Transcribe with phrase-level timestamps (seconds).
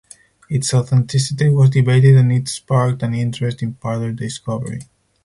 [0.49, 4.81] Its authenticity was debated and it sparked an interest in further discovery.